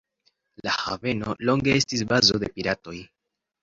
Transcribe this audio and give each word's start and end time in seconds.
La 0.67 0.73
haveno 0.85 1.37
longe 1.51 1.79
estis 1.83 2.05
bazo 2.15 2.43
de 2.47 2.55
piratoj. 2.59 3.01